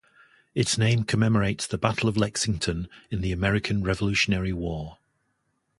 [0.55, 4.97] Its name commemorates the Battle of Lexington in the American Revolutionary War.